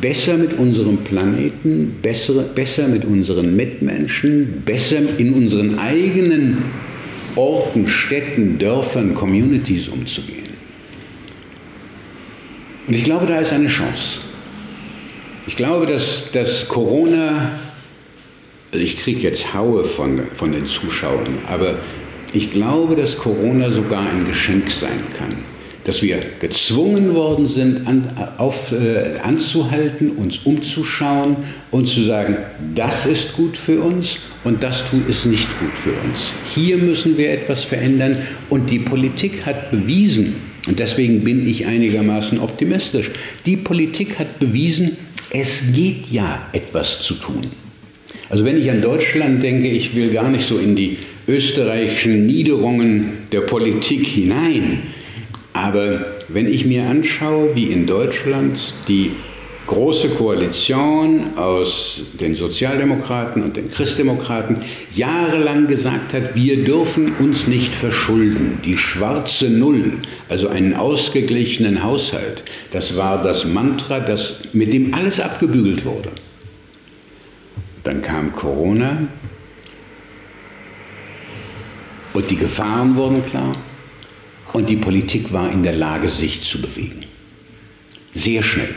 besser 0.00 0.38
mit 0.38 0.54
unserem 0.54 1.04
Planeten, 1.04 1.96
besser, 2.00 2.42
besser 2.42 2.88
mit 2.88 3.04
unseren 3.04 3.54
Mitmenschen, 3.54 4.62
besser 4.64 5.00
in 5.18 5.34
unseren 5.34 5.78
eigenen 5.78 6.56
Orten, 7.36 7.86
Städten, 7.86 8.58
Dörfern, 8.58 9.12
Communities 9.12 9.88
umzugehen. 9.88 10.54
Und 12.88 12.94
ich 12.94 13.04
glaube, 13.04 13.26
da 13.26 13.40
ist 13.40 13.52
eine 13.52 13.68
Chance. 13.68 14.31
Ich 15.46 15.56
glaube, 15.56 15.86
dass, 15.86 16.30
dass 16.32 16.68
Corona, 16.68 17.58
also 18.72 18.84
ich 18.84 18.98
kriege 18.98 19.20
jetzt 19.20 19.54
Haue 19.54 19.84
von, 19.84 20.22
von 20.36 20.52
den 20.52 20.66
Zuschauern, 20.66 21.38
aber 21.48 21.76
ich 22.32 22.52
glaube, 22.52 22.96
dass 22.96 23.18
Corona 23.18 23.70
sogar 23.70 24.08
ein 24.08 24.24
Geschenk 24.24 24.70
sein 24.70 25.00
kann 25.18 25.36
dass 25.84 26.02
wir 26.02 26.18
gezwungen 26.38 27.14
worden 27.14 27.48
sind, 27.48 27.86
an, 27.86 28.08
auf, 28.38 28.72
äh, 28.72 29.18
anzuhalten, 29.22 30.12
uns 30.12 30.38
umzuschauen 30.38 31.36
und 31.70 31.86
zu 31.86 32.02
sagen, 32.02 32.36
das 32.74 33.06
ist 33.06 33.34
gut 33.36 33.56
für 33.56 33.80
uns 33.80 34.18
und 34.44 34.62
das 34.62 34.84
ist 35.08 35.26
nicht 35.26 35.48
gut 35.58 35.72
für 35.82 35.92
uns. 36.06 36.32
Hier 36.54 36.76
müssen 36.76 37.16
wir 37.18 37.32
etwas 37.32 37.64
verändern 37.64 38.18
und 38.48 38.70
die 38.70 38.78
Politik 38.78 39.44
hat 39.44 39.70
bewiesen, 39.70 40.36
und 40.68 40.78
deswegen 40.78 41.24
bin 41.24 41.48
ich 41.48 41.66
einigermaßen 41.66 42.38
optimistisch, 42.38 43.10
die 43.44 43.56
Politik 43.56 44.20
hat 44.20 44.38
bewiesen, 44.38 44.96
es 45.32 45.72
geht 45.72 46.10
ja 46.10 46.48
etwas 46.52 47.00
zu 47.00 47.14
tun. 47.14 47.50
Also 48.28 48.44
wenn 48.44 48.58
ich 48.58 48.70
an 48.70 48.82
Deutschland 48.82 49.42
denke, 49.42 49.68
ich 49.68 49.94
will 49.94 50.10
gar 50.10 50.30
nicht 50.30 50.46
so 50.46 50.58
in 50.58 50.76
die 50.76 50.98
österreichischen 51.26 52.26
Niederungen 52.26 53.28
der 53.32 53.42
Politik 53.42 54.06
hinein, 54.06 54.82
aber 55.54 56.16
wenn 56.28 56.52
ich 56.52 56.64
mir 56.64 56.84
anschaue, 56.84 57.54
wie 57.54 57.66
in 57.66 57.86
Deutschland 57.86 58.74
die 58.88 59.12
große 59.72 60.10
Koalition 60.10 61.36
aus 61.36 62.02
den 62.20 62.34
Sozialdemokraten 62.34 63.42
und 63.42 63.56
den 63.56 63.70
Christdemokraten 63.70 64.58
jahrelang 64.94 65.66
gesagt 65.66 66.12
hat, 66.12 66.34
wir 66.34 66.62
dürfen 66.62 67.16
uns 67.16 67.46
nicht 67.46 67.74
verschulden. 67.74 68.58
Die 68.64 68.76
schwarze 68.76 69.48
Null, 69.48 69.92
also 70.28 70.48
einen 70.48 70.74
ausgeglichenen 70.74 71.82
Haushalt, 71.82 72.42
das 72.70 72.96
war 72.96 73.22
das 73.22 73.46
Mantra, 73.46 74.00
das, 74.00 74.48
mit 74.52 74.72
dem 74.72 74.92
alles 74.92 75.20
abgebügelt 75.20 75.84
wurde. 75.84 76.10
Dann 77.84 78.02
kam 78.02 78.32
Corona 78.32 79.08
und 82.12 82.30
die 82.30 82.36
Gefahren 82.36 82.94
wurden 82.96 83.24
klar. 83.24 83.56
Und 84.52 84.68
die 84.68 84.76
Politik 84.76 85.32
war 85.32 85.50
in 85.50 85.62
der 85.62 85.72
Lage, 85.72 86.08
sich 86.08 86.42
zu 86.42 86.60
bewegen. 86.60 87.06
Sehr 88.12 88.42
schnell. 88.42 88.74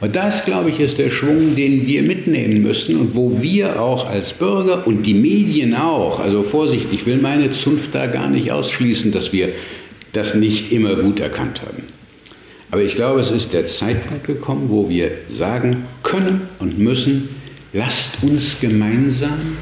Und 0.00 0.14
das, 0.14 0.44
glaube 0.44 0.70
ich, 0.70 0.80
ist 0.80 0.98
der 0.98 1.10
Schwung, 1.10 1.54
den 1.56 1.86
wir 1.86 2.02
mitnehmen 2.02 2.62
müssen 2.62 2.96
und 2.96 3.14
wo 3.14 3.40
wir 3.40 3.80
auch 3.80 4.08
als 4.08 4.32
Bürger 4.32 4.86
und 4.86 5.04
die 5.04 5.14
Medien 5.14 5.74
auch, 5.74 6.20
also 6.20 6.42
Vorsicht, 6.42 6.88
ich 6.92 7.06
will 7.06 7.16
meine 7.16 7.50
Zunft 7.50 7.94
da 7.94 8.06
gar 8.06 8.28
nicht 8.28 8.52
ausschließen, 8.52 9.12
dass 9.12 9.32
wir 9.32 9.50
das 10.12 10.34
nicht 10.34 10.72
immer 10.72 10.96
gut 10.96 11.20
erkannt 11.20 11.62
haben. 11.62 11.84
Aber 12.70 12.82
ich 12.82 12.94
glaube, 12.94 13.20
es 13.20 13.30
ist 13.30 13.52
der 13.52 13.64
Zeitpunkt 13.64 14.26
gekommen, 14.26 14.68
wo 14.68 14.88
wir 14.88 15.10
sagen 15.30 15.84
können 16.02 16.42
und 16.58 16.78
müssen, 16.78 17.28
lasst 17.72 18.22
uns 18.22 18.60
gemeinsam 18.60 19.56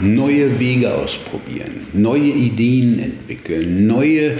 neue 0.00 0.58
Wege 0.58 0.94
ausprobieren, 0.94 1.88
neue 1.92 2.28
Ideen 2.28 2.98
entwickeln, 2.98 3.86
neue, 3.86 4.32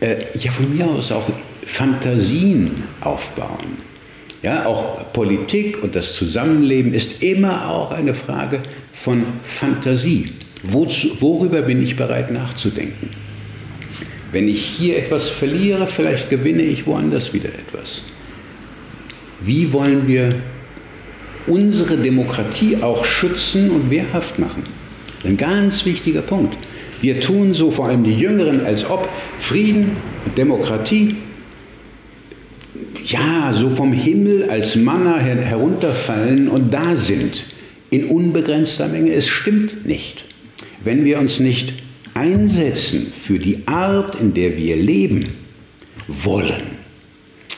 äh, 0.00 0.24
ja 0.38 0.50
von 0.50 0.76
mir 0.76 0.86
aus 0.86 1.10
auch 1.10 1.28
Fantasien 1.64 2.70
aufbauen. 3.00 3.87
Ja, 4.42 4.66
auch 4.66 5.12
Politik 5.12 5.82
und 5.82 5.96
das 5.96 6.14
Zusammenleben 6.14 6.94
ist 6.94 7.22
immer 7.22 7.68
auch 7.68 7.90
eine 7.90 8.14
Frage 8.14 8.60
von 8.94 9.24
Fantasie. 9.42 10.32
Wozu, 10.62 11.20
worüber 11.20 11.62
bin 11.62 11.82
ich 11.82 11.96
bereit 11.96 12.30
nachzudenken? 12.30 13.10
Wenn 14.30 14.48
ich 14.48 14.62
hier 14.62 14.98
etwas 14.98 15.28
verliere, 15.28 15.86
vielleicht 15.86 16.30
gewinne 16.30 16.62
ich 16.62 16.86
woanders 16.86 17.32
wieder 17.32 17.48
etwas. 17.48 18.02
Wie 19.40 19.72
wollen 19.72 20.06
wir 20.06 20.34
unsere 21.46 21.96
Demokratie 21.96 22.76
auch 22.80 23.04
schützen 23.04 23.70
und 23.70 23.90
wehrhaft 23.90 24.38
machen? 24.38 24.64
Ein 25.24 25.36
ganz 25.36 25.84
wichtiger 25.84 26.22
Punkt. 26.22 26.58
Wir 27.00 27.20
tun 27.20 27.54
so, 27.54 27.70
vor 27.70 27.86
allem 27.86 28.04
die 28.04 28.14
Jüngeren, 28.14 28.64
als 28.64 28.88
ob 28.88 29.08
Frieden 29.38 29.96
und 30.26 30.36
Demokratie 30.36 31.16
ja 33.10 33.52
so 33.52 33.70
vom 33.70 33.92
Himmel 33.92 34.48
als 34.50 34.76
Manna 34.76 35.18
herunterfallen 35.18 36.48
und 36.48 36.72
da 36.72 36.96
sind 36.96 37.44
in 37.90 38.04
unbegrenzter 38.04 38.88
Menge. 38.88 39.12
Es 39.12 39.28
stimmt 39.28 39.86
nicht. 39.86 40.24
Wenn 40.84 41.04
wir 41.04 41.18
uns 41.18 41.40
nicht 41.40 41.74
einsetzen 42.14 43.12
für 43.22 43.38
die 43.38 43.66
Art, 43.66 44.16
in 44.16 44.34
der 44.34 44.56
wir 44.56 44.76
leben 44.76 45.34
wollen, 46.06 46.78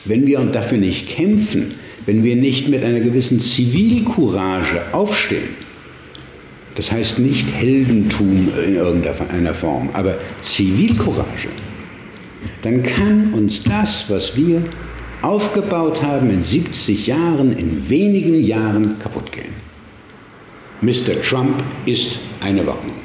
wenn 0.05 0.25
wir 0.25 0.39
dafür 0.39 0.77
nicht 0.77 1.09
kämpfen, 1.09 1.71
wenn 2.05 2.23
wir 2.23 2.35
nicht 2.35 2.67
mit 2.67 2.83
einer 2.83 2.99
gewissen 2.99 3.39
Zivilcourage 3.39 4.81
aufstehen, 4.93 5.49
das 6.75 6.91
heißt 6.91 7.19
nicht 7.19 7.51
Heldentum 7.53 8.49
in 8.65 8.75
irgendeiner 8.75 9.53
Form, 9.53 9.89
aber 9.93 10.17
Zivilcourage. 10.41 11.49
Dann 12.61 12.81
kann 12.81 13.33
uns 13.33 13.63
das, 13.63 14.05
was 14.09 14.35
wir 14.35 14.63
aufgebaut 15.21 16.01
haben 16.01 16.29
in 16.29 16.43
70 16.43 17.07
Jahren, 17.07 17.57
in 17.57 17.89
wenigen 17.89 18.43
Jahren 18.43 18.99
kaputt 18.99 19.31
gehen. 19.31 19.53
Mr. 20.81 21.21
Trump 21.21 21.63
ist 21.85 22.19
eine 22.41 22.65
Warnung. 22.65 22.95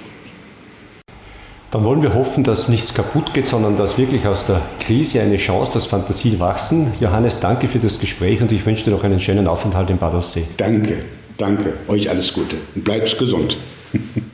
Dann 1.70 1.84
wollen 1.84 2.00
wir 2.00 2.14
hoffen, 2.14 2.42
dass 2.42 2.68
nichts 2.68 2.94
kaputt 2.94 3.34
geht, 3.34 3.46
sondern 3.46 3.76
dass 3.76 3.98
wirklich 3.98 4.26
aus 4.26 4.46
der 4.46 4.62
Krise 4.78 5.20
eine 5.20 5.36
Chance, 5.36 5.72
dass 5.74 5.86
Fantasien 5.86 6.40
wachsen. 6.40 6.92
Johannes, 7.00 7.40
danke 7.40 7.68
für 7.68 7.78
das 7.78 7.98
Gespräch 7.98 8.40
und 8.40 8.50
ich 8.50 8.64
wünsche 8.64 8.84
dir 8.84 8.92
noch 8.92 9.04
einen 9.04 9.20
schönen 9.20 9.46
Aufenthalt 9.46 9.90
in 9.90 9.98
Bad 9.98 10.14
Aussee. 10.14 10.44
Danke. 10.56 11.04
Danke, 11.36 11.74
euch 11.88 12.08
alles 12.08 12.32
Gute 12.32 12.56
und 12.74 12.84
bleibt 12.84 13.18
gesund. 13.18 13.58